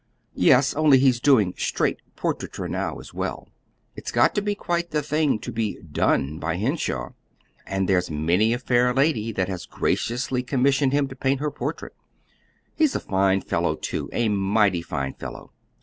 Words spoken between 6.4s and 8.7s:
Henshaw; and there's many a